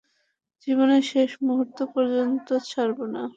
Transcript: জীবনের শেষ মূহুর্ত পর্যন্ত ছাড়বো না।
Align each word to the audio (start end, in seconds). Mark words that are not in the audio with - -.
জীবনের 0.67 1.03
শেষ 1.11 1.31
মূহুর্ত 1.45 1.79
পর্যন্ত 1.93 2.47
ছাড়বো 2.69 3.05
না। 3.15 3.23